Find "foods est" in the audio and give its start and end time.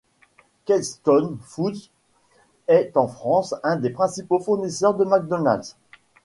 1.43-2.97